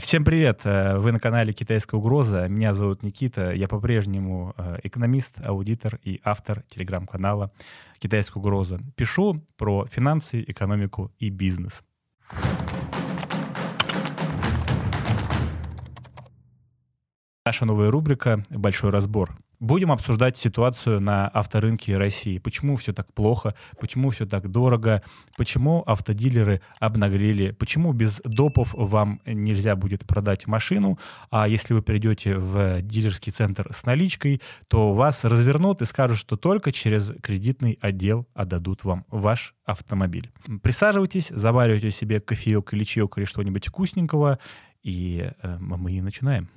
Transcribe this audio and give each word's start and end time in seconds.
Всем 0.00 0.24
привет! 0.24 0.60
Э, 0.64 0.98
вы 0.98 1.12
на 1.12 1.20
канале 1.20 1.52
«Китайская 1.52 1.96
угроза». 1.96 2.48
Меня 2.48 2.74
зовут 2.74 3.02
Никита. 3.02 3.52
Я 3.52 3.68
по-прежнему 3.68 4.54
э, 4.56 4.78
экономист, 4.82 5.44
аудитор 5.44 5.98
и 6.02 6.20
автор 6.24 6.62
телеграм-канала 6.70 7.52
«Китайская 7.98 8.38
угроза». 8.38 8.80
Пишу 8.96 9.36
про 9.56 9.84
финансы, 9.86 10.42
экономику 10.46 11.12
и 11.18 11.28
бизнес. 11.28 11.84
Наша 17.44 17.66
новая 17.66 17.90
рубрика 17.90 18.42
«Большой 18.48 18.90
разбор». 18.90 19.36
Будем 19.60 19.92
обсуждать 19.92 20.36
ситуацию 20.36 21.00
на 21.00 21.28
авторынке 21.28 21.96
России. 21.96 22.38
Почему 22.38 22.76
все 22.76 22.92
так 22.92 23.12
плохо, 23.12 23.54
почему 23.80 24.10
все 24.10 24.26
так 24.26 24.50
дорого, 24.50 25.02
почему 25.36 25.82
автодилеры 25.86 26.60
обнаглели, 26.80 27.52
почему 27.52 27.92
без 27.92 28.20
допов 28.24 28.74
вам 28.74 29.20
нельзя 29.26 29.76
будет 29.76 30.06
продать 30.06 30.46
машину, 30.46 30.98
а 31.30 31.48
если 31.48 31.74
вы 31.74 31.82
придете 31.82 32.36
в 32.36 32.82
дилерский 32.82 33.32
центр 33.32 33.68
с 33.72 33.86
наличкой, 33.86 34.40
то 34.68 34.92
вас 34.92 35.24
развернут 35.24 35.82
и 35.82 35.84
скажут, 35.84 36.18
что 36.18 36.36
только 36.36 36.72
через 36.72 37.12
кредитный 37.22 37.78
отдел 37.80 38.26
отдадут 38.34 38.84
вам 38.84 39.04
ваш 39.08 39.54
автомобиль. 39.64 40.30
Присаживайтесь, 40.62 41.28
заваривайте 41.28 41.90
себе 41.90 42.20
кофеек 42.20 42.72
или 42.74 42.84
чаек 42.84 43.18
или 43.18 43.24
что-нибудь 43.24 43.68
вкусненького, 43.68 44.38
и 44.82 45.30
э, 45.42 45.58
мы 45.58 46.00
начинаем. 46.02 46.48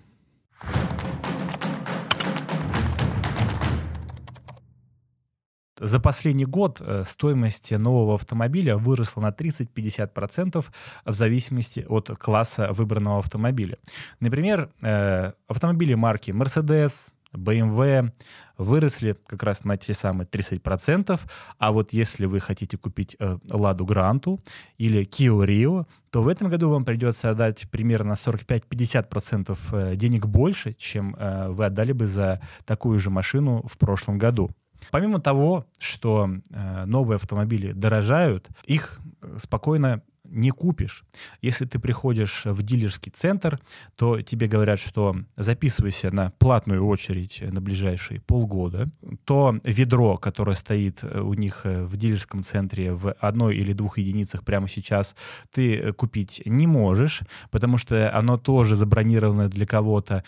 За 5.80 6.00
последний 6.00 6.46
год 6.46 6.82
э, 6.82 7.04
стоимость 7.06 7.72
нового 7.72 8.16
автомобиля 8.16 8.78
выросла 8.78 9.22
на 9.22 9.30
30-50% 9.30 10.66
в 11.06 11.14
зависимости 11.14 11.86
от 11.88 12.10
класса 12.18 12.72
выбранного 12.72 13.20
автомобиля. 13.20 13.78
Например, 14.20 14.72
э, 14.82 15.34
автомобили 15.48 15.94
марки 15.94 16.32
Mercedes, 16.32 17.10
BMW 17.34 18.12
выросли 18.58 19.16
как 19.28 19.44
раз 19.44 19.66
на 19.66 19.78
те 19.78 19.94
самые 19.94 20.26
30%, 20.26 21.20
а 21.60 21.72
вот 21.72 21.94
если 21.94 22.26
вы 22.26 22.40
хотите 22.40 22.78
купить 22.78 23.16
э, 23.20 23.38
Ладу 23.52 23.86
Гранту 23.86 24.40
или 24.80 25.04
Kia 25.04 25.46
Rio, 25.46 25.86
то 26.10 26.24
в 26.24 26.28
этом 26.28 26.50
году 26.50 26.70
вам 26.70 26.86
придется 26.86 27.30
отдать 27.30 27.70
примерно 27.70 28.14
45-50% 28.14 29.96
денег 29.96 30.26
больше, 30.26 30.74
чем 30.74 31.16
вы 31.50 31.66
отдали 31.66 31.92
бы 31.92 32.08
за 32.08 32.42
такую 32.66 32.98
же 32.98 33.12
машину 33.12 33.64
в 33.68 33.78
прошлом 33.78 34.18
году. 34.18 34.50
Помимо 34.92 35.20
того, 35.20 35.66
что 35.80 36.30
э, 36.50 36.86
новые 36.86 37.16
автомобили 37.16 37.72
дорожают, 37.72 38.48
их 38.66 39.00
спокойно 39.38 40.02
не 40.30 40.52
купишь. 40.52 41.04
Если 41.42 41.66
ты 41.66 41.80
приходишь 41.80 42.46
в 42.46 42.64
дилерский 42.64 43.12
центр, 43.12 43.60
то 43.96 44.22
тебе 44.22 44.48
говорят, 44.48 44.80
что 44.80 45.16
записывайся 45.36 46.12
на 46.12 46.32
платную 46.32 46.86
очередь 46.86 47.42
на 47.42 47.62
ближайшие 47.62 48.22
полгода. 48.22 48.90
То 49.26 49.60
ведро, 49.64 50.18
которое 50.18 50.56
стоит 50.56 51.04
у 51.04 51.34
них 51.34 51.62
в 51.64 51.98
дилерском 51.98 52.44
центре 52.44 52.94
в 52.94 53.12
одной 53.14 53.58
или 53.58 53.74
двух 53.74 53.98
единицах 53.98 54.44
прямо 54.44 54.68
сейчас, 54.68 55.16
ты 55.52 55.94
купить 55.94 56.42
не 56.46 56.68
можешь, 56.68 57.22
потому 57.52 57.78
что 57.78 58.16
оно 58.16 58.38
тоже 58.38 58.76
забронировано 58.76 59.50
для 59.50 59.66
кого-то. 59.66 60.24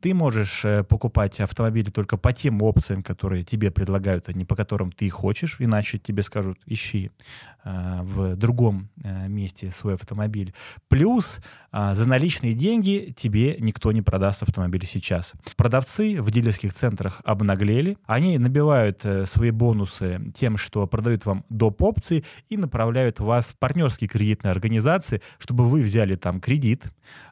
Ты 0.00 0.14
можешь 0.14 0.64
э, 0.64 0.84
покупать 0.84 1.40
автомобили 1.40 1.90
только 1.90 2.16
по 2.16 2.32
тем 2.32 2.62
опциям, 2.62 3.02
которые 3.02 3.44
тебе 3.44 3.70
предлагают, 3.70 4.28
а 4.28 4.32
не 4.32 4.44
по 4.44 4.54
которым 4.54 4.92
ты 4.92 5.08
хочешь, 5.10 5.56
иначе 5.58 5.98
тебе 5.98 6.22
скажут, 6.22 6.58
ищи 6.66 7.10
а, 7.57 7.57
в 7.68 8.36
другом 8.36 8.88
Э, 9.04 9.28
месте 9.28 9.70
свой 9.70 9.94
автомобиль. 9.94 10.52
Плюс 10.88 11.40
а, 11.70 11.94
за 11.94 12.08
наличные 12.08 12.54
деньги 12.54 13.14
тебе 13.16 13.56
никто 13.60 13.92
не 13.92 14.02
продаст 14.02 14.42
автомобиль 14.42 14.84
сейчас. 14.86 15.34
Продавцы 15.56 16.20
в 16.20 16.30
дилерских 16.30 16.74
центрах 16.74 17.20
обнаглели. 17.24 17.96
Они 18.06 18.38
набивают 18.38 19.04
э, 19.04 19.24
свои 19.26 19.50
бонусы 19.50 20.20
тем, 20.34 20.56
что 20.56 20.86
продают 20.86 21.26
вам 21.26 21.44
доп. 21.48 21.82
опции 21.82 22.24
и 22.48 22.56
направляют 22.56 23.20
вас 23.20 23.46
в 23.46 23.56
партнерские 23.56 24.08
кредитные 24.08 24.50
организации, 24.50 25.22
чтобы 25.38 25.66
вы 25.66 25.82
взяли 25.82 26.16
там 26.16 26.40
кредит, 26.40 26.84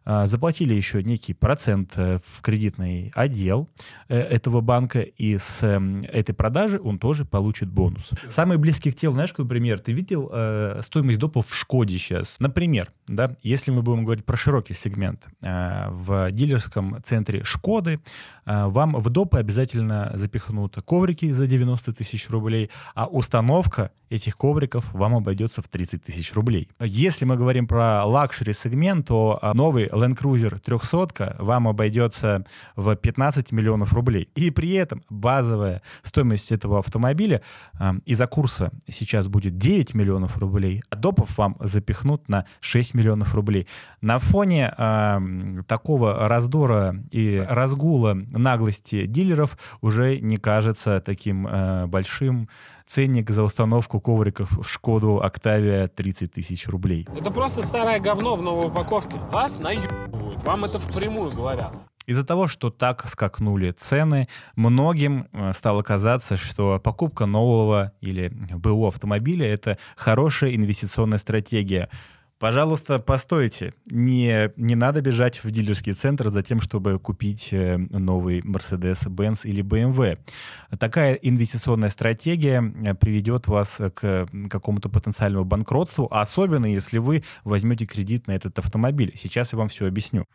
заплатили 0.05 0.73
еще 0.73 1.03
некий 1.03 1.35
процент 1.35 1.95
э, 1.97 2.21
в 2.25 2.43
кредитный 2.43 3.11
отдел 3.15 3.69
этого 4.09 4.61
банка, 4.61 5.01
и 5.01 5.37
с 5.37 5.65
эм, 5.65 6.03
этой 6.05 6.33
продажи 6.33 6.81
он 6.81 6.99
тоже 7.01 7.25
получит 7.25 7.69
бонус. 7.69 8.11
Самый 8.29 8.57
близкий 8.57 8.93
к 8.93 8.95
телу, 8.95 9.15
знаешь, 9.15 9.31
какой 9.31 9.49
пример? 9.49 9.81
Ты 9.81 9.93
видел 9.93 10.26
э, 10.33 10.81
стоимость 10.83 11.19
допов 11.19 11.49
в 11.49 11.55
Шкоде 11.55 11.99
сейчас. 11.99 12.37
Например, 12.41 12.91
да, 13.09 13.37
если 13.43 13.71
мы 13.71 13.83
будем 13.83 14.05
говорить 14.05 14.25
про 14.25 14.37
широкий 14.37 14.75
сегмент, 14.75 15.27
э, 15.43 15.89
в 15.91 16.31
дилерском 16.33 17.03
центре 17.05 17.45
Шкоды 17.45 18.01
э, 18.45 18.67
вам 18.67 18.97
в 18.97 19.11
допы 19.11 19.39
обязательно 19.39 20.11
запихнут 20.15 20.77
коврики 20.85 21.31
за 21.31 21.47
90 21.47 21.93
тысяч 21.93 22.29
рублей, 22.31 22.71
а 22.95 23.07
установка 23.07 23.93
этих 24.09 24.37
ковриков 24.37 24.93
вам 24.93 25.17
обойдется 25.17 25.63
в 25.63 25.69
30 25.69 26.05
тысяч 26.05 26.33
рублей. 26.35 26.69
Если 26.81 27.25
мы 27.25 27.37
говорим 27.37 27.67
про 27.67 28.05
лакшери 28.05 28.53
сегмент, 28.53 29.09
то 29.09 29.39
э, 29.41 29.53
новый 29.53 29.87
Land 29.87 30.19
Cruiser 30.19 30.59
300 30.59 31.37
вам 31.39 31.69
обойдется 31.69 32.45
в 32.75 32.95
15 32.97 33.53
миллионов 33.53 33.93
рублей. 33.93 34.29
И 34.35 34.51
при 34.51 34.73
этом 34.73 35.05
базовая 35.11 35.83
стоимость 36.03 36.51
этого 36.51 36.79
автомобиля 36.79 37.43
из-за 38.05 38.27
курса 38.27 38.73
сейчас 38.89 39.29
будет 39.29 39.59
9 39.59 39.95
миллионов 39.95 40.06
рублей, 40.39 40.83
а 40.91 40.97
допов 40.97 41.37
вам 41.39 41.57
запихнут 41.61 42.29
на 42.29 42.47
6 42.61 42.95
миллионов 42.95 43.35
рублей. 43.35 43.67
На 44.01 44.19
фоне 44.19 44.75
э, 44.77 45.63
такого 45.67 46.29
раздора 46.29 46.97
и 47.11 47.45
разгула 47.49 48.15
наглости 48.15 49.07
дилеров 49.07 49.59
уже 49.81 50.19
не 50.21 50.37
кажется 50.37 51.01
таким 51.01 51.47
э, 51.47 51.87
большим 51.87 52.49
ценник 52.87 53.31
за 53.31 53.43
установку 53.43 54.01
ковриков 54.01 54.51
в 54.53 54.69
Шкоду 54.69 55.21
Октавия 55.23 55.89
30 55.89 56.33
тысяч 56.33 56.69
рублей. 56.69 57.07
Это 57.19 57.31
просто 57.31 57.63
старое 57.63 58.01
говно 58.01 58.37
в 58.37 58.43
новой 58.43 58.69
упаковке. 58.69 59.17
Вас 59.31 59.59
наебывают. 59.59 60.43
Вам 60.45 60.65
это 60.65 60.79
впрямую 60.79 61.31
говорят. 61.33 61.73
Из-за 62.07 62.25
того, 62.25 62.47
что 62.47 62.71
так 62.71 63.07
скакнули 63.09 63.73
цены, 63.73 64.29
многим 64.55 65.29
э, 65.33 65.53
стало 65.53 65.83
казаться, 65.83 66.37
что 66.37 66.81
покупка 66.83 67.27
нового 67.27 67.93
или 68.01 68.29
БУ 68.29 68.87
автомобиля— 68.87 69.47
это 69.53 69.77
хорошая 69.97 70.55
инвестиционная 70.55 71.19
стратегия. 71.19 71.91
Пожалуйста, 72.39 72.99
постойте. 72.99 73.73
Не, 73.91 74.53
не 74.57 74.75
надо 74.75 75.01
бежать 75.01 75.43
в 75.43 75.51
дилерский 75.51 75.95
центр 75.95 76.29
за 76.29 76.43
тем, 76.43 76.61
чтобы 76.61 76.99
купить 76.99 77.49
э, 77.51 77.79
новый 77.79 78.41
Mercedes-Benz 78.41 79.41
или 79.45 79.65
BMW. 79.65 80.19
Такая 80.79 81.15
инвестиционная 81.15 81.89
стратегия 81.89 82.63
э, 82.63 82.95
приведет 82.95 83.49
вас 83.49 83.81
к 83.95 84.29
какому-то 84.51 84.91
потенциальному 84.91 85.47
банкротству, 85.47 86.09
особенно 86.11 86.67
если 86.67 86.99
вы 86.99 87.25
возьмете 87.43 87.87
кредит 87.87 88.27
на 88.27 88.33
этот 88.33 88.59
автомобиль. 88.59 89.13
Сейчас 89.17 89.55
я 89.55 89.59
вам 89.59 89.69
все 89.69 89.87
объясню. 89.87 90.27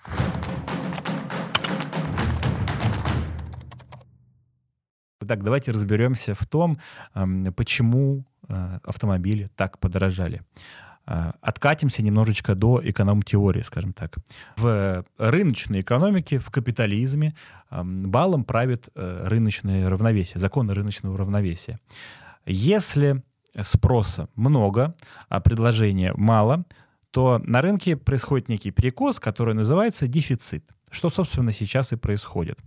Так, 5.28 5.44
давайте 5.44 5.72
разберемся 5.72 6.34
в 6.34 6.46
том, 6.46 6.80
почему 7.56 8.26
э, 8.48 8.80
автомобили 8.84 9.50
так 9.56 9.78
подорожали. 9.80 10.42
Э, 11.06 11.32
откатимся 11.42 12.04
немножечко 12.04 12.56
до 12.56 12.82
эконом-теории, 12.84 13.62
скажем 13.62 13.94
так. 13.94 14.18
В 14.58 15.06
рыночной 15.18 15.82
экономике, 15.82 16.40
в 16.40 16.50
капитализме 16.50 17.36
балом 17.70 18.44
правит 18.44 18.90
э, 18.96 19.28
рыночное 19.28 19.90
равновесие, 19.90 20.40
законы 20.40 20.74
рыночного 20.74 21.18
равновесия. 21.18 21.80
Если 22.46 23.22
спроса 23.62 24.28
много, 24.36 24.96
а 25.30 25.40
предложения 25.40 26.14
мало, 26.16 26.66
то 27.12 27.42
на 27.46 27.62
рынке 27.62 27.96
происходит 27.98 28.50
некий 28.50 28.72
перекос, 28.72 29.20
который 29.20 29.54
называется 29.54 30.08
дефицит. 30.08 30.64
Что, 30.92 31.10
собственно, 31.10 31.52
сейчас 31.52 31.94
и 31.94 31.96
происходит. 31.96 32.60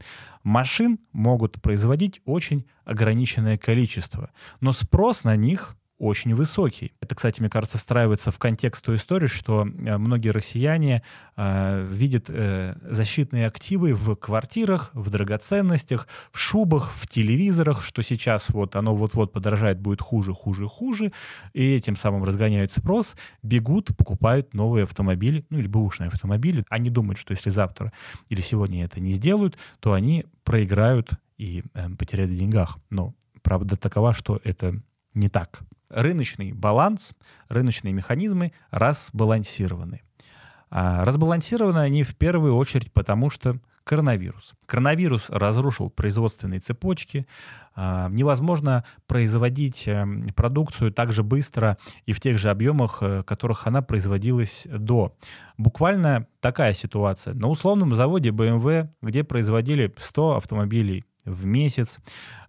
Машин 0.43 0.99
могут 1.13 1.61
производить 1.63 2.23
очень 2.25 2.65
ограниченное 2.85 3.59
количество, 3.59 4.31
но 4.61 4.73
спрос 4.73 5.25
на 5.25 5.37
них 5.37 5.77
очень 5.99 6.35
высокий. 6.35 6.93
Это, 7.01 7.15
кстати, 7.15 7.41
мне 7.41 7.49
кажется, 7.49 7.79
встраивается 7.79 8.31
в 8.31 8.39
контекст 8.39 8.85
той 8.85 8.97
истории, 8.97 9.27
что 9.27 9.63
э, 9.63 9.97
многие 9.97 10.31
россияне 10.31 11.03
э, 11.37 11.87
видят 11.89 12.27
э, 12.29 12.77
защитные 12.83 13.47
активы 13.47 13.95
в 13.95 14.17
квартирах, 14.17 14.91
в 14.93 15.09
драгоценностях, 15.11 16.09
в 16.33 16.39
шубах, 16.41 16.93
в 16.93 17.07
телевизорах, 17.07 17.83
что 17.83 18.03
сейчас 18.03 18.51
вот 18.51 18.75
оно 18.75 18.95
вот-вот 18.95 19.33
подорожает, 19.33 19.81
будет 19.81 20.01
хуже, 20.01 20.35
хуже, 20.35 20.69
хуже, 20.69 21.13
и 21.53 21.75
этим 21.77 21.95
самым 21.95 22.25
разгоняют 22.25 22.73
спрос, 22.73 23.15
бегут, 23.43 23.97
покупают 23.97 24.53
новые 24.53 24.85
автомобили, 24.85 25.47
ну 25.51 25.59
или 25.59 25.69
бэушные 25.69 26.09
автомобили. 26.09 26.65
Они 26.71 26.91
думают, 26.91 27.19
что 27.19 27.33
если 27.33 27.51
завтра 27.51 27.93
или 28.29 28.41
сегодня 28.41 28.85
это 28.85 28.99
не 28.99 29.13
сделают, 29.13 29.57
то 29.79 29.93
они 29.93 30.27
проиграют 30.43 31.13
и 31.39 31.63
э, 31.75 31.89
потеряют 31.91 32.33
в 32.33 32.37
деньгах. 32.37 32.79
Но 32.91 33.15
правда 33.43 33.77
такова, 33.77 34.13
что 34.13 34.41
это 34.43 34.81
не 35.15 35.29
так 35.29 35.63
рыночный 35.95 36.53
баланс, 36.53 37.15
рыночные 37.49 37.93
механизмы 37.93 38.53
разбалансированы. 38.71 40.03
А 40.71 41.05
разбалансированы 41.05 41.79
они 41.79 42.03
в 42.03 42.17
первую 42.17 42.57
очередь 42.57 42.93
потому, 42.93 43.31
что 43.31 43.59
коронавирус. 43.85 44.55
Коронавирус 44.67 45.29
разрушил 45.29 45.91
производственные 45.91 46.61
цепочки. 46.61 47.27
А, 47.77 48.09
невозможно 48.09 48.85
производить 49.07 49.87
эм, 49.87 50.29
продукцию 50.35 50.93
так 50.93 51.13
же 51.13 51.23
быстро 51.23 51.77
и 52.07 52.13
в 52.13 52.21
тех 52.21 52.39
же 52.39 52.51
объемах, 52.51 53.03
в 53.03 53.05
э, 53.05 53.23
которых 53.25 53.67
она 53.67 53.83
производилась 53.83 54.67
до. 54.71 55.15
Буквально 55.59 56.27
такая 56.41 56.73
ситуация. 56.73 57.35
На 57.35 57.49
условном 57.49 57.95
заводе 57.95 58.31
BMW, 58.31 58.89
где 59.03 59.23
производили 59.23 59.93
100 59.99 60.37
автомобилей 60.37 61.05
в 61.25 61.45
месяц. 61.45 61.99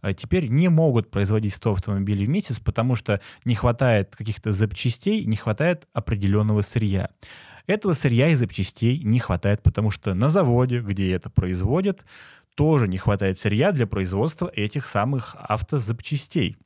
А 0.01 0.13
теперь 0.13 0.47
не 0.47 0.69
могут 0.69 1.11
производить 1.11 1.53
100 1.53 1.73
автомобилей 1.73 2.25
в 2.25 2.29
месяц, 2.29 2.59
потому 2.59 2.95
что 2.95 3.21
не 3.43 3.55
хватает 3.55 4.15
каких-то 4.15 4.51
запчастей, 4.51 5.25
не 5.25 5.35
хватает 5.35 5.87
определенного 5.93 6.61
сырья. 6.61 7.09
Этого 7.67 7.93
сырья 7.93 8.29
и 8.29 8.35
запчастей 8.35 8.99
не 8.99 9.19
хватает, 9.19 9.63
потому 9.63 9.91
что 9.91 10.13
на 10.13 10.29
заводе, 10.29 10.81
где 10.81 11.13
это 11.13 11.29
производят, 11.29 12.05
тоже 12.55 12.87
не 12.87 12.97
хватает 12.97 13.39
сырья 13.39 13.71
для 13.71 13.87
производства 13.87 14.51
этих 14.53 14.87
самых 14.87 15.35
автозапчастей. 15.37 16.57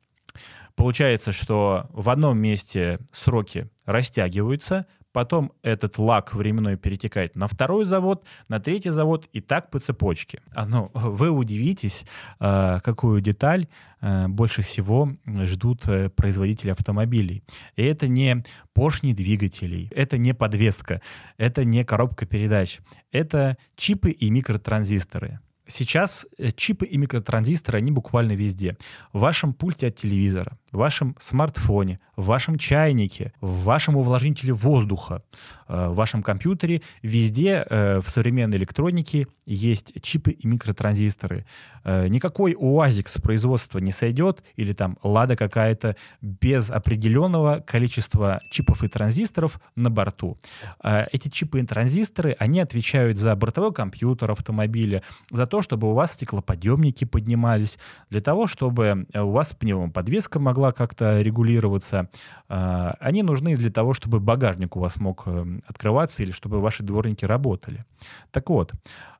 Получается, 0.75 1.31
что 1.31 1.87
в 1.91 2.09
одном 2.09 2.37
месте 2.37 2.99
сроки 3.11 3.69
растягиваются, 3.85 4.85
потом 5.11 5.51
этот 5.63 5.97
лак 5.97 6.33
временной 6.33 6.77
перетекает 6.77 7.35
на 7.35 7.47
второй 7.47 7.85
завод, 7.85 8.25
на 8.47 8.59
третий 8.59 8.91
завод 8.91 9.27
и 9.33 9.41
так 9.41 9.69
по 9.69 9.79
цепочке. 9.79 10.41
А, 10.53 10.65
ну, 10.65 10.91
вы 10.93 11.29
удивитесь, 11.29 12.05
э, 12.39 12.79
какую 12.83 13.21
деталь 13.21 13.67
э, 14.01 14.27
больше 14.27 14.61
всего 14.61 15.09
ждут 15.25 15.87
э, 15.87 16.09
производители 16.09 16.71
автомобилей. 16.71 17.43
И 17.75 17.83
это 17.83 18.07
не 18.07 18.43
поршни 18.73 19.13
двигателей, 19.13 19.91
это 19.95 20.17
не 20.17 20.33
подвеска, 20.33 21.01
это 21.37 21.63
не 21.63 21.83
коробка 21.83 22.25
передач, 22.25 22.79
это 23.11 23.57
чипы 23.75 24.11
и 24.11 24.29
микротранзисторы. 24.29 25.39
Сейчас 25.67 26.25
чипы 26.55 26.87
и 26.87 26.97
микротранзисторы, 26.97 27.77
они 27.77 27.91
буквально 27.91 28.31
везде. 28.31 28.75
В 29.13 29.19
вашем 29.19 29.53
пульте 29.53 29.87
от 29.87 29.97
телевизора, 29.97 30.57
в 30.71 30.77
вашем 30.77 31.15
смартфоне, 31.19 31.99
в 32.19 32.25
вашем 32.25 32.57
чайнике, 32.57 33.31
в 33.39 33.63
вашем 33.63 33.95
увлажнителе 33.95 34.51
воздуха, 34.53 35.23
э, 35.69 35.87
в 35.87 35.95
вашем 35.95 36.21
компьютере. 36.21 36.81
Везде 37.01 37.65
э, 37.69 38.01
в 38.03 38.09
современной 38.09 38.57
электронике 38.57 39.27
есть 39.45 39.93
чипы 40.01 40.31
и 40.31 40.45
микротранзисторы. 40.45 41.45
Э, 41.85 42.07
никакой 42.09 42.55
УАЗик 42.57 43.07
с 43.07 43.21
производства 43.21 43.79
не 43.79 43.93
сойдет, 43.93 44.43
или 44.57 44.73
там 44.73 44.97
Лада 45.01 45.37
какая-то, 45.37 45.95
без 46.21 46.69
определенного 46.69 47.63
количества 47.65 48.41
чипов 48.51 48.83
и 48.83 48.89
транзисторов 48.89 49.61
на 49.75 49.89
борту. 49.89 50.37
Эти 50.83 51.29
чипы 51.29 51.61
и 51.61 51.65
транзисторы, 51.65 52.35
они 52.37 52.59
отвечают 52.59 53.17
за 53.17 53.33
бортовой 53.35 53.73
компьютер 53.73 54.31
автомобиля, 54.31 55.03
за 55.31 55.45
то, 55.45 55.61
чтобы 55.61 55.89
у 55.89 55.93
вас 55.93 56.13
стеклоподъемники 56.13 57.05
поднимались, 57.05 57.79
для 58.09 58.19
того, 58.21 58.47
чтобы 58.47 59.07
у 59.13 59.31
вас 59.31 59.53
пневмоподвеска 59.53 60.39
могла 60.39 60.58
могла 60.59 60.71
как-то 60.73 61.21
регулироваться. 61.21 62.09
А, 62.49 62.97
они 62.99 63.23
нужны 63.23 63.55
для 63.55 63.69
того, 63.69 63.93
чтобы 63.93 64.19
багажник 64.19 64.75
у 64.75 64.79
вас 64.79 64.97
мог 64.97 65.23
э, 65.25 65.59
открываться 65.65 66.21
или 66.23 66.31
чтобы 66.31 66.59
ваши 66.59 66.83
дворники 66.83 67.25
работали. 67.25 67.85
Так 68.31 68.49
вот, 68.49 68.73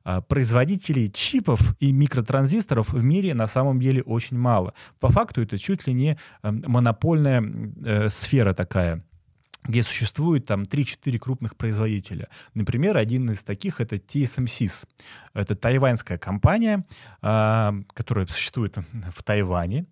а, 0.04 0.20
производителей 0.20 1.10
чипов 1.10 1.60
и 1.80 1.92
микротранзисторов 1.92 2.92
в 2.92 3.02
мире 3.02 3.34
на 3.34 3.46
самом 3.46 3.80
деле 3.80 4.02
очень 4.02 4.38
мало. 4.38 4.74
По 4.98 5.08
факту 5.08 5.40
это 5.40 5.56
чуть 5.56 5.86
ли 5.86 5.94
не 5.94 6.18
э, 6.42 6.50
монопольная 6.50 7.42
э, 7.84 8.08
сфера 8.10 8.52
такая 8.52 9.02
где 9.64 9.82
существует 9.82 10.46
там 10.46 10.62
3-4 10.62 11.18
крупных 11.18 11.54
производителя. 11.54 12.28
Например, 12.54 12.96
один 12.96 13.30
из 13.30 13.42
таких 13.42 13.80
это 13.80 13.96
TSMC. 13.96 14.86
Это 15.34 15.54
тайваньская 15.54 16.18
компания, 16.18 16.84
э, 17.22 17.72
которая 17.94 18.26
существует 18.26 18.78
в 19.14 19.22
Тайване. 19.22 19.84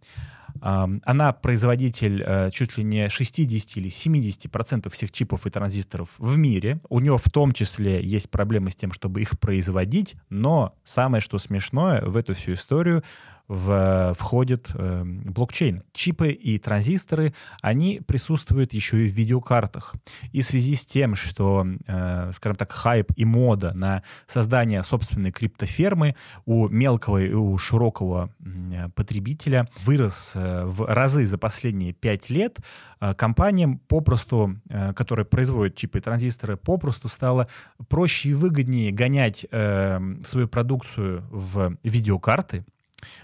Она 0.61 1.33
производитель 1.33 2.23
э, 2.25 2.51
чуть 2.51 2.77
ли 2.79 2.85
не 2.85 3.09
60 3.09 3.77
или 3.77 3.89
70 3.89 4.51
процентов 4.51 4.95
всех 4.95 5.13
чипов 5.13 5.47
и 5.47 5.51
транзисторов 5.51 6.11
в 6.19 6.37
мире. 6.37 6.81
У 6.89 7.01
нее 7.01 7.17
в 7.19 7.31
том 7.31 7.53
числе 7.53 8.03
есть 8.03 8.31
проблемы 8.31 8.71
с 8.71 8.77
тем, 8.77 8.93
чтобы 8.93 9.21
их 9.21 9.39
производить, 9.39 10.17
но 10.29 10.75
самое, 10.85 11.21
что 11.21 11.39
смешное 11.39 12.03
в 12.03 12.17
эту 12.17 12.35
всю 12.35 12.53
историю, 12.55 13.03
в, 13.49 14.15
входит 14.19 14.71
э, 14.75 15.03
блокчейн. 15.05 15.83
Чипы 15.93 16.31
и 16.31 16.59
транзисторы, 16.59 17.35
они 17.63 18.01
присутствуют 18.07 18.75
еще 18.75 19.05
и 19.05 19.09
в 19.09 19.13
видеокартах. 19.13 19.95
И 20.33 20.43
в 20.43 20.47
связи 20.47 20.77
с 20.77 20.85
тем, 20.85 21.15
что, 21.15 21.67
э, 21.87 22.31
скажем 22.35 22.57
так, 22.57 22.71
хайп 22.71 23.11
и 23.17 23.25
мода 23.25 23.73
на 23.73 24.03
создание 24.27 24.83
собственной 24.83 25.33
криптофермы 25.33 26.15
у 26.45 26.69
мелкого 26.69 27.19
и 27.19 27.33
у 27.33 27.57
широкого 27.57 28.31
э, 28.41 28.91
потребителя 28.95 29.69
вырос 29.85 30.33
э, 30.35 30.65
в 30.65 30.87
разы 30.87 31.25
за 31.25 31.39
последние 31.39 31.95
пять 31.95 32.29
лет, 32.29 32.59
э, 33.01 33.15
компаниям 33.15 33.79
попросту, 33.79 34.57
э, 34.69 34.93
которые 34.93 35.25
производят 35.25 35.75
чипы 35.75 35.99
и 35.99 36.03
транзисторы, 36.03 36.59
попросту 36.59 37.09
стало 37.09 37.49
проще 37.89 38.31
и 38.31 38.35
выгоднее 38.35 38.93
гонять 38.93 39.47
э, 39.51 40.01
свою 40.25 40.49
продукцию 40.49 41.27
в 41.31 41.77
видеокарты, 41.83 42.67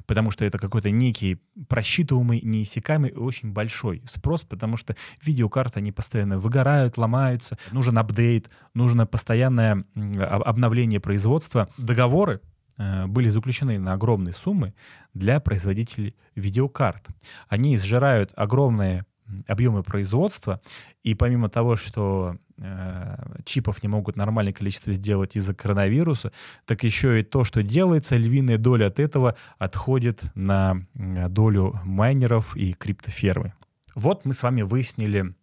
потому 0.07 0.31
что 0.31 0.45
это 0.45 0.59
какой-то 0.59 0.91
некий 0.91 1.41
просчитываемый, 1.69 2.41
неиссякаемый 2.43 3.11
и 3.11 3.15
очень 3.15 3.53
большой 3.53 4.03
спрос, 4.07 4.45
потому 4.45 4.77
что 4.77 4.97
видеокарты, 5.23 5.81
они 5.81 5.93
постоянно 5.93 6.39
выгорают, 6.39 6.97
ломаются, 6.99 7.59
нужен 7.73 7.99
апдейт, 7.99 8.51
нужно 8.75 9.07
постоянное 9.07 9.85
обновление 9.95 11.01
производства. 11.01 11.69
Договоры 11.79 12.41
э, 12.77 13.07
были 13.07 13.29
заключены 13.29 13.79
на 13.79 13.95
огромные 13.95 14.33
суммы 14.33 14.75
для 15.13 15.41
производителей 15.41 16.17
видеокарт. 16.35 17.07
Они 17.49 17.77
сжирают 17.77 18.33
огромные 18.37 19.05
объемы 19.47 19.83
производства, 19.83 20.61
и 21.03 21.15
помимо 21.15 21.49
того, 21.49 21.77
что 21.77 22.37
э, 22.59 23.17
чипов 23.45 23.83
не 23.83 23.89
могут 23.89 24.17
нормальное 24.17 24.53
количество 24.53 24.93
сделать 24.93 25.37
из-за 25.37 25.55
коронавируса, 25.55 26.33
так 26.67 26.85
еще 26.85 27.21
и 27.21 27.23
то, 27.23 27.45
что 27.45 27.63
делается, 27.63 28.17
львиная 28.17 28.59
доля 28.59 28.87
от 28.87 28.99
этого 28.99 29.37
отходит 29.59 30.23
на 30.35 30.87
долю 30.95 31.81
майнеров 31.85 32.57
и 32.57 32.73
криптофермы. 32.73 33.53
Вот 33.95 34.25
мы 34.25 34.35
с 34.35 34.43
вами 34.43 34.63
выяснили, 34.63 35.35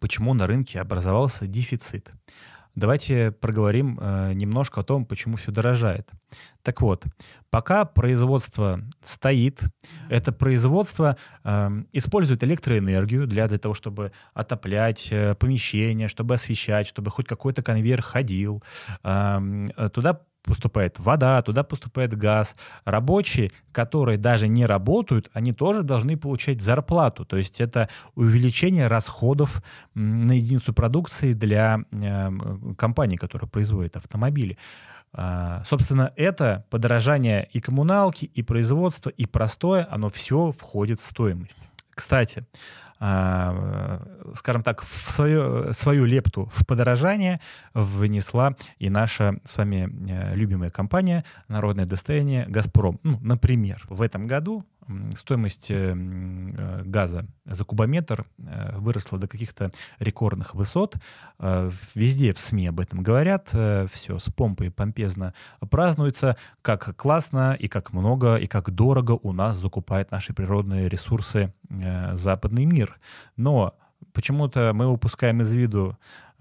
почему 0.00 0.34
на 0.34 0.46
рынке 0.46 0.80
образовался 0.80 1.46
дефицит. 1.46 2.10
Давайте 2.74 3.32
проговорим 3.32 3.98
э, 4.00 4.32
немножко 4.32 4.80
о 4.80 4.82
том, 4.82 5.04
почему 5.04 5.36
все 5.36 5.52
дорожает. 5.52 6.08
Так 6.62 6.80
вот, 6.80 7.04
пока 7.50 7.84
производство 7.84 8.80
стоит, 9.02 9.60
это 10.08 10.32
производство 10.32 11.16
э, 11.44 11.70
использует 11.92 12.42
электроэнергию 12.44 13.26
для, 13.26 13.46
для 13.46 13.58
того, 13.58 13.74
чтобы 13.74 14.12
отоплять 14.32 15.08
э, 15.10 15.34
помещение, 15.34 16.08
чтобы 16.08 16.34
освещать, 16.34 16.86
чтобы 16.86 17.10
хоть 17.10 17.26
какой-то 17.26 17.62
конвейер 17.62 18.00
ходил. 18.00 18.62
Эм, 19.02 19.66
э, 19.76 19.88
туда 19.90 20.20
поступает 20.42 20.98
вода, 20.98 21.40
туда 21.42 21.62
поступает 21.62 22.16
газ. 22.16 22.56
Рабочие, 22.84 23.50
которые 23.72 24.18
даже 24.18 24.48
не 24.48 24.66
работают, 24.66 25.30
они 25.32 25.52
тоже 25.52 25.82
должны 25.82 26.16
получать 26.16 26.60
зарплату. 26.60 27.24
То 27.24 27.36
есть 27.36 27.60
это 27.60 27.88
увеличение 28.14 28.88
расходов 28.88 29.62
на 29.94 30.32
единицу 30.32 30.72
продукции 30.72 31.32
для 31.32 31.80
э, 31.90 32.30
компаний, 32.76 33.16
которые 33.16 33.48
производят 33.48 33.96
автомобили. 33.96 34.58
А, 35.14 35.62
собственно, 35.64 36.12
это 36.16 36.64
подорожание 36.70 37.48
и 37.52 37.60
коммуналки, 37.60 38.24
и 38.24 38.42
производства, 38.42 39.10
и 39.10 39.26
простое, 39.26 39.86
оно 39.90 40.08
все 40.08 40.52
входит 40.52 41.00
в 41.00 41.04
стоимость. 41.04 41.58
Кстати, 41.94 42.46
а, 43.04 44.00
скажем 44.34 44.62
так, 44.62 44.82
в 44.82 45.10
свою, 45.10 45.72
свою 45.72 46.04
лепту 46.04 46.48
в 46.52 46.64
подорожание 46.64 47.40
внесла 47.74 48.54
и 48.78 48.90
наша 48.90 49.40
с 49.44 49.56
вами 49.56 49.90
э, 50.08 50.36
любимая 50.36 50.70
компания 50.70 51.24
«Народное 51.48 51.84
достояние 51.84 52.46
Газпром». 52.46 53.00
Ну, 53.02 53.18
например, 53.20 53.84
в 53.88 54.02
этом 54.02 54.28
году 54.28 54.64
стоимость 55.14 55.70
э, 55.70 55.94
э, 55.94 56.82
газа 56.84 57.26
за 57.44 57.64
кубометр 57.64 58.26
э, 58.38 58.76
выросла 58.78 59.18
до 59.18 59.28
каких-то 59.28 59.70
рекордных 59.98 60.54
высот. 60.54 60.96
Везде 61.94 62.32
в 62.32 62.38
СМИ 62.38 62.68
об 62.68 62.80
этом 62.80 63.02
говорят. 63.02 63.48
Все 63.92 64.18
с 64.18 64.30
помпой 64.30 64.70
помпезно 64.70 65.34
празднуется, 65.70 66.36
как 66.62 66.96
классно 66.96 67.54
и 67.58 67.68
как 67.68 67.92
много 67.92 68.36
и 68.36 68.46
как 68.46 68.70
дорого 68.70 69.12
у 69.12 69.32
нас 69.32 69.56
закупает 69.56 70.10
наши 70.10 70.32
природные 70.34 70.88
ресурсы 70.88 71.52
западный 72.14 72.64
мир. 72.64 73.00
Но 73.36 73.74
почему-то 74.12 74.72
мы 74.74 74.86
упускаем 74.86 75.40
из 75.40 75.52
виду 75.52 75.96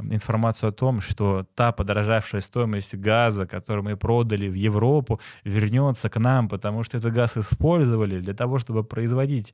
информацию 0.10 0.70
о 0.70 0.72
том, 0.72 1.02
что 1.02 1.46
та 1.56 1.72
подорожавшая 1.72 2.42
стоимость 2.42 2.96
газа, 2.96 3.46
которую 3.46 3.84
мы 3.86 3.98
продали 3.98 4.48
в 4.48 4.54
Европу, 4.54 5.20
вернется 5.44 6.10
к 6.10 6.20
нам, 6.20 6.50
потому 6.50 6.84
что 6.84 6.98
этот 6.98 7.14
газ 7.14 7.38
использовали 7.38 8.20
для 8.20 8.34
того, 8.34 8.58
чтобы 8.58 8.84
производить 8.84 9.54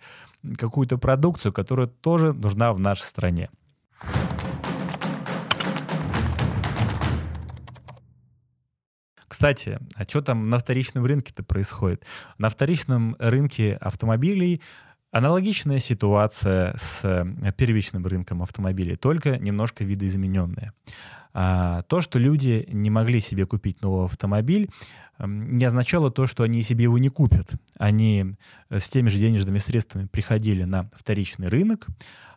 какую-то 0.58 0.98
продукцию, 0.98 1.54
которая 1.54 1.88
тоже 1.88 2.34
нужна 2.34 2.74
в 2.74 2.80
нашей 2.80 3.04
стране. 3.04 3.50
Кстати, 9.38 9.80
а 9.94 10.04
что 10.04 10.22
там 10.22 10.50
на 10.50 10.58
вторичном 10.58 11.06
рынке-то 11.06 11.44
происходит? 11.44 12.04
На 12.39 12.50
вторичном 12.50 13.16
рынке 13.20 13.77
автомобилей 13.80 14.63
Аналогичная 15.12 15.80
ситуация 15.80 16.76
с 16.78 17.02
э, 17.04 17.52
первичным 17.54 18.06
рынком 18.06 18.44
автомобилей, 18.44 18.98
только 18.98 19.38
немножко 19.38 19.84
видоизмененная. 19.84 20.74
А, 21.34 21.84
то, 21.84 22.02
что 22.02 22.20
люди 22.20 22.68
не 22.72 22.90
могли 22.90 23.20
себе 23.20 23.46
купить 23.46 23.82
новый 23.82 24.06
автомобиль, 24.06 24.70
не 25.20 25.66
означало 25.66 26.12
то, 26.12 26.28
что 26.28 26.44
они 26.44 26.62
себе 26.62 26.84
его 26.84 26.98
не 26.98 27.10
купят. 27.10 27.52
Они 27.78 28.36
э, 28.70 28.80
с 28.80 28.90
теми 28.90 29.10
же 29.10 29.18
денежными 29.18 29.60
средствами 29.60 30.08
приходили 30.08 30.64
на 30.64 30.90
вторичный 30.96 31.48
рынок, 31.48 31.88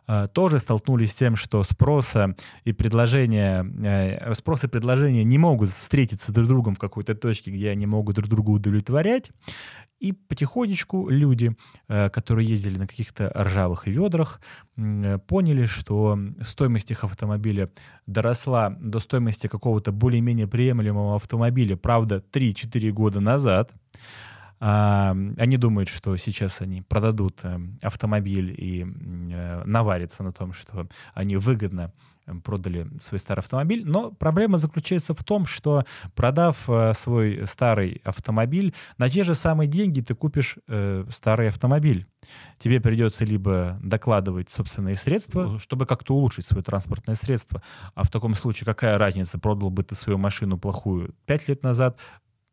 а, 0.07 0.27
тоже 0.27 0.59
столкнулись 0.59 1.11
с 1.11 1.15
тем, 1.15 1.35
что 1.35 1.63
спроса 1.63 2.35
и 2.65 2.73
предложения, 2.73 3.63
э, 3.63 4.33
спрос 4.33 4.63
и 4.63 4.67
предложение 4.67 5.23
не 5.23 5.37
могут 5.37 5.69
встретиться 5.69 6.33
друг 6.33 6.47
с 6.47 6.49
другом 6.49 6.75
в 6.75 6.79
какой-то 6.79 7.15
точке, 7.15 7.51
где 7.51 7.69
они 7.69 7.85
могут 7.85 8.15
друг 8.15 8.27
друга 8.27 8.49
удовлетворять. 8.49 9.31
И 10.01 10.13
потихонечку 10.13 11.09
люди, 11.09 11.55
э, 11.87 12.09
которые 12.09 12.49
ездили 12.49 12.79
на 12.79 12.87
каких-то 12.87 13.31
ржавых 13.37 13.85
ведрах, 13.85 14.41
э, 14.75 15.19
поняли, 15.27 15.65
что 15.65 16.17
стоимость 16.41 16.91
их 16.91 17.03
автомобиля 17.03 17.69
доросла 18.07 18.71
до 18.81 18.99
стоимости 18.99 19.47
какого-то 19.47 19.91
более-менее 19.91 20.47
приемлемого 20.47 21.15
автомобиля, 21.15 21.77
правда, 21.77 22.23
3-4 22.31 22.91
года 22.91 23.19
назад. 23.19 23.71
Они 24.61 25.57
думают, 25.57 25.89
что 25.89 26.15
сейчас 26.17 26.61
они 26.61 26.83
продадут 26.83 27.39
э, 27.41 27.59
автомобиль 27.81 28.53
и 28.55 28.83
наварятся 28.85 30.21
на 30.21 30.31
том, 30.31 30.53
что 30.53 30.87
они 31.15 31.35
выгодно 31.35 31.91
продали 32.43 32.87
свой 32.99 33.19
старый 33.19 33.41
автомобиль. 33.41 33.83
Но 33.85 34.11
проблема 34.11 34.57
заключается 34.57 35.13
в 35.13 35.23
том, 35.23 35.45
что 35.45 35.85
продав 36.15 36.69
э, 36.69 36.93
свой 36.93 37.45
старый 37.47 38.01
автомобиль, 38.03 38.73
на 38.97 39.09
те 39.09 39.23
же 39.23 39.35
самые 39.35 39.67
деньги 39.67 40.01
ты 40.01 40.15
купишь 40.15 40.57
э, 40.67 41.05
старый 41.09 41.47
автомобиль. 41.47 42.05
Тебе 42.59 42.79
придется 42.79 43.25
либо 43.25 43.79
докладывать 43.81 44.49
собственные 44.49 44.95
средства, 44.95 45.59
чтобы 45.59 45.85
как-то 45.85 46.15
улучшить 46.15 46.45
свое 46.45 46.63
транспортное 46.63 47.15
средство. 47.15 47.61
А 47.95 48.03
в 48.03 48.11
таком 48.11 48.35
случае 48.35 48.65
какая 48.65 48.97
разница, 48.97 49.39
продал 49.39 49.69
бы 49.69 49.83
ты 49.83 49.95
свою 49.95 50.17
машину 50.17 50.57
плохую 50.57 51.15
пять 51.25 51.47
лет 51.47 51.63
назад, 51.63 51.97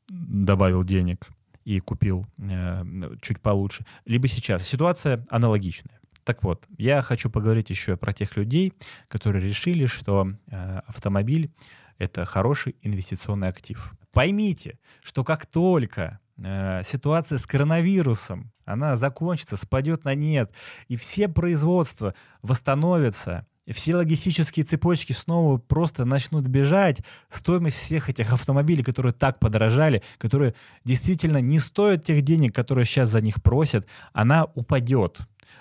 добавил 0.09 0.83
денег 0.85 1.29
и 1.69 1.81
купил 1.81 2.27
э, 2.39 2.83
чуть 3.21 3.41
получше, 3.43 3.85
либо 4.07 4.27
сейчас. 4.27 4.67
Ситуация 4.67 5.27
аналогичная. 5.29 6.01
Так 6.25 6.43
вот, 6.43 6.65
я 6.79 7.03
хочу 7.03 7.29
поговорить 7.29 7.69
еще 7.69 7.99
про 7.99 8.15
тех 8.15 8.39
людей, 8.39 8.73
которые 9.09 9.47
решили, 9.47 9.85
что 9.85 10.33
э, 10.47 10.81
автомобиль 10.87 11.53
это 11.99 12.25
хороший 12.25 12.77
инвестиционный 12.81 13.49
актив. 13.49 13.93
Поймите, 14.13 14.79
что 15.03 15.25
как 15.25 15.45
только 15.45 16.21
э, 16.43 16.83
ситуация 16.85 17.37
с 17.37 17.47
коронавирусом, 17.47 18.51
она 18.65 18.97
закончится, 18.97 19.59
спадет 19.59 20.05
на 20.05 20.15
нет, 20.15 20.51
и 20.89 20.97
все 20.97 21.29
производства 21.29 22.15
восстановятся, 22.41 23.47
все 23.73 23.97
логистические 23.97 24.65
цепочки 24.65 25.13
снова 25.13 25.59
просто 25.59 26.05
начнут 26.05 26.47
бежать, 26.47 27.03
стоимость 27.29 27.77
всех 27.77 28.09
этих 28.09 28.33
автомобилей, 28.33 28.83
которые 28.83 29.13
так 29.13 29.39
подорожали, 29.39 30.03
которые 30.19 30.55
действительно 30.85 31.39
не 31.39 31.59
стоят 31.59 32.05
тех 32.05 32.23
денег, 32.23 32.55
которые 32.55 32.85
сейчас 32.85 33.11
за 33.11 33.21
них 33.21 33.43
просят, 33.43 33.87
она 34.13 34.47
упадет. 34.55 35.19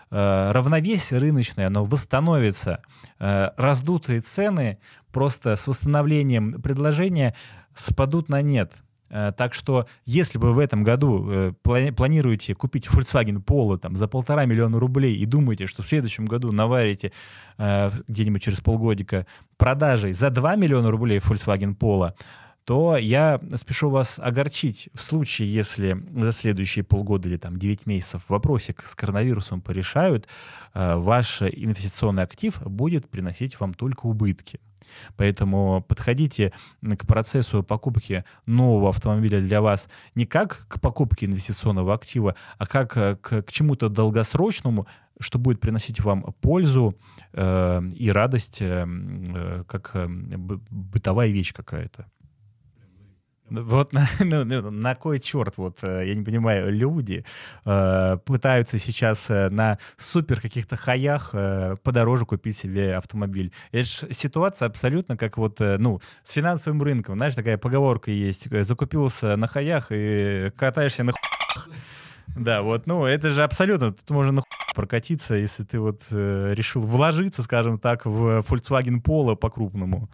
Э, 0.10 0.52
равновесие 0.54 1.20
рыночное, 1.20 1.68
оно 1.68 1.84
восстановится. 1.84 2.82
Э, 3.20 3.50
раздутые 3.58 4.22
цены 4.22 4.80
просто 5.12 5.56
с 5.56 5.68
восстановлением 5.68 6.62
предложения 6.62 7.36
спадут 7.74 8.30
на 8.30 8.42
нет. 8.42 8.74
Э, 9.10 9.32
так 9.36 9.54
что, 9.54 9.88
если 10.06 10.38
вы 10.38 10.54
в 10.54 10.60
этом 10.60 10.84
году 10.84 11.54
планируете 11.64 12.56
купить 12.56 12.88
Volkswagen 12.88 13.44
Polo 13.44 13.78
там, 13.78 13.96
за 13.96 14.08
полтора 14.08 14.46
миллиона 14.46 14.80
рублей 14.80 15.16
и 15.16 15.26
думаете, 15.26 15.68
что 15.68 15.84
в 15.84 15.88
следующем 15.88 16.26
году 16.26 16.52
наварите 16.52 17.12
где-нибудь 17.58 18.44
через 18.44 18.62
полгодика 18.62 19.26
продажей 19.58 20.14
за 20.14 20.30
2 20.30 20.56
миллиона 20.58 20.92
рублей 20.92 21.18
Volkswagen 21.18 21.76
Polo, 21.76 22.14
то 22.68 22.98
я 22.98 23.40
спешу 23.56 23.90
вас 23.90 24.20
огорчить 24.20 24.90
в 24.94 25.02
случае, 25.02 25.50
если 25.50 26.04
за 26.22 26.34
следующие 26.34 26.84
полгода 26.84 27.30
или 27.30 27.38
там 27.38 27.58
9 27.58 27.86
месяцев 27.86 28.24
вопросик 28.28 28.84
с 28.84 28.94
коронавирусом 28.94 29.62
порешают, 29.62 30.28
э, 30.74 30.98
ваш 30.98 31.44
инвестиционный 31.44 32.24
актив 32.24 32.62
будет 32.64 33.10
приносить 33.10 33.58
вам 33.62 33.74
только 33.74 34.08
убытки. 34.08 34.60
Поэтому 35.16 35.82
подходите 35.88 36.52
к 36.82 37.08
процессу 37.08 37.64
покупки 37.64 38.26
нового 38.46 38.90
автомобиля 38.90 39.40
для 39.40 39.62
вас 39.62 39.88
не 40.14 40.26
как 40.26 40.66
к 40.68 40.82
покупке 40.82 41.26
инвестиционного 41.26 41.94
актива, 41.94 42.36
а 42.58 42.68
как 42.68 42.98
э, 42.98 43.16
к, 43.16 43.44
к 43.44 43.50
чему-то 43.50 43.88
долгосрочному, 43.88 44.88
что 45.22 45.40
будет 45.40 45.62
приносить 45.62 46.02
вам 46.02 46.34
пользу 46.42 47.00
э, 47.32 47.82
и 47.94 48.12
радость, 48.12 48.62
э, 48.62 48.86
э 48.86 49.64
как 49.70 49.92
э, 49.94 50.06
бытовая 50.10 51.30
вещь 51.30 51.54
какая-то. 51.54 52.08
Вот 53.50 53.94
на, 53.94 54.08
ну, 54.20 54.44
ну, 54.44 54.72
на 54.72 54.96
кой 54.96 55.20
черт, 55.20 55.58
вот, 55.58 55.80
э, 55.82 56.08
я 56.08 56.16
не 56.16 56.24
понимаю, 56.24 56.72
люди 56.72 57.26
э, 57.66 58.18
пытаются 58.26 58.78
сейчас 58.78 59.30
э, 59.30 59.50
на 59.50 59.78
супер 59.98 60.42
каких-то 60.42 60.76
хаях 60.76 61.30
э, 61.34 61.76
подороже 61.82 62.26
купить 62.26 62.58
себе 62.58 62.96
автомобиль. 62.96 63.54
Это 63.72 63.88
же 63.88 64.14
ситуация 64.14 64.68
абсолютно 64.68 65.16
как 65.16 65.38
вот, 65.38 65.62
э, 65.62 65.78
ну, 65.78 66.02
с 66.24 66.32
финансовым 66.32 66.84
рынком. 66.84 67.16
Знаешь, 67.16 67.36
такая 67.36 67.58
поговорка 67.58 68.12
есть. 68.12 68.48
Закупился 68.66 69.38
на 69.38 69.48
хаях 69.48 69.88
и 69.92 70.52
катаешься 70.58 71.04
на 71.04 71.14
Да, 72.36 72.62
вот, 72.62 72.86
ну, 72.86 73.06
это 73.06 73.32
же 73.32 73.44
абсолютно, 73.44 73.94
тут 73.94 74.10
можно 74.10 74.32
на 74.32 74.44
прокатиться, 74.76 75.34
если 75.34 75.64
ты 75.64 75.80
вот 75.80 76.04
э, 76.12 76.54
решил 76.54 76.82
вложиться, 76.82 77.42
скажем 77.42 77.80
так, 77.80 78.06
в 78.06 78.40
Volkswagen 78.48 79.02
Polo 79.02 79.36
по-крупному. 79.36 80.10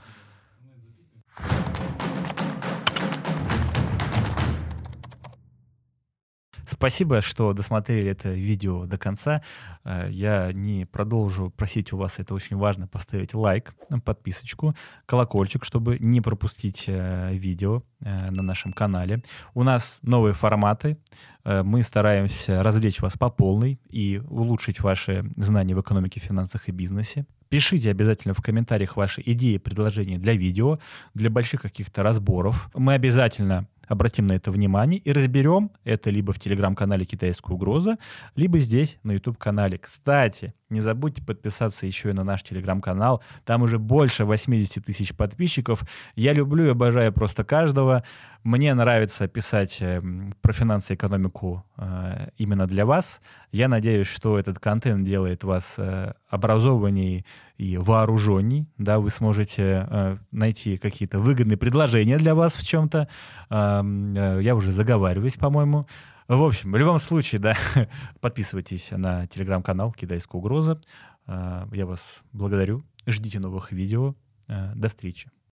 Спасибо, 6.83 7.21
что 7.21 7.53
досмотрели 7.53 8.11
это 8.11 8.27
видео 8.27 8.85
до 8.85 8.97
конца. 8.97 9.41
Э, 9.85 10.09
я 10.11 10.51
не 10.51 10.85
продолжу 10.85 11.49
просить 11.55 11.93
у 11.93 11.97
вас, 11.97 12.19
это 12.19 12.33
очень 12.33 12.57
важно, 12.57 12.87
поставить 12.87 13.33
лайк, 13.33 13.73
подписочку, 14.03 14.75
колокольчик, 15.05 15.63
чтобы 15.63 15.97
не 15.99 16.19
пропустить 16.19 16.83
э, 16.87 17.29
видео 17.35 17.83
э, 18.01 18.31
на 18.31 18.43
нашем 18.43 18.73
канале. 18.73 19.23
У 19.53 19.63
нас 19.63 19.97
новые 20.01 20.33
форматы. 20.33 20.97
Мы 21.45 21.83
стараемся 21.83 22.63
развлечь 22.63 22.99
вас 22.99 23.13
по 23.13 23.29
полной 23.29 23.79
и 23.89 24.21
улучшить 24.29 24.81
ваши 24.81 25.23
знания 25.37 25.75
в 25.75 25.81
экономике, 25.81 26.19
финансах 26.19 26.67
и 26.67 26.73
бизнесе. 26.73 27.25
Пишите 27.47 27.91
обязательно 27.91 28.33
в 28.33 28.41
комментариях 28.41 28.97
ваши 28.97 29.21
идеи, 29.25 29.57
предложения 29.57 30.17
для 30.17 30.33
видео, 30.33 30.79
для 31.13 31.29
больших 31.29 31.61
каких-то 31.61 32.03
разборов. 32.03 32.69
Мы 32.73 32.93
обязательно 32.93 33.67
обратим 33.87 34.27
на 34.27 34.33
это 34.33 34.51
внимание 34.51 34.99
и 34.99 35.11
разберем 35.11 35.71
это 35.83 36.09
либо 36.09 36.33
в 36.33 36.39
телеграм-канале 36.39 37.05
«Китайская 37.05 37.53
угроза», 37.53 37.97
либо 38.35 38.59
здесь, 38.59 38.99
на 39.03 39.11
YouTube-канале. 39.13 39.77
Кстати, 39.77 40.53
не 40.69 40.81
забудьте 40.81 41.21
подписаться 41.21 41.85
еще 41.85 42.09
и 42.09 42.13
на 42.13 42.23
наш 42.23 42.43
телеграм-канал. 42.43 43.21
Там 43.45 43.61
уже 43.61 43.79
больше 43.79 44.25
80 44.25 44.83
тысяч 44.85 45.15
подписчиков. 45.15 45.83
Я 46.15 46.33
люблю 46.33 46.65
и 46.65 46.69
обожаю 46.69 47.13
просто 47.13 47.43
каждого. 47.43 48.03
Мне 48.43 48.73
нравится 48.73 49.27
писать 49.27 49.77
э, 49.79 50.01
про 50.41 50.51
финансы 50.51 50.93
и 50.93 50.95
экономику 50.95 51.63
э, 51.77 52.29
именно 52.37 52.67
для 52.67 52.85
вас. 52.85 53.21
Я 53.51 53.67
надеюсь, 53.67 54.07
что 54.07 54.37
этот 54.37 54.59
контент 54.59 55.05
делает 55.05 55.43
вас 55.43 55.75
э, 55.77 56.13
образованней 56.27 57.25
и 57.57 57.77
вооруженней. 57.77 58.67
Да, 58.77 58.99
вы 58.99 59.11
сможете 59.11 60.19
найти 60.31 60.77
какие-то 60.77 61.19
выгодные 61.19 61.55
предложения 61.55 62.17
для 62.17 62.33
вас 62.33 62.55
в 62.55 62.67
чем-то. 62.67 63.07
Я 63.49 64.55
уже 64.55 64.71
заговариваюсь, 64.71 65.37
по-моему. 65.37 65.87
В 66.35 66.43
общем, 66.43 66.71
в 66.71 66.75
любом 66.77 66.97
случае, 66.97 67.39
да, 67.39 67.55
подписывайтесь 68.19 68.89
на 68.89 69.27
телеграм-канал 69.27 69.91
«Китайская 69.91 70.37
угроза». 70.37 70.81
А, 71.27 71.67
я 71.71 71.85
вас 71.85 72.23
благодарю. 72.31 72.83
Ждите 73.05 73.39
новых 73.39 73.71
видео. 73.71 74.15
А, 74.47 74.73
до 74.73 74.89
встречи. 74.89 75.29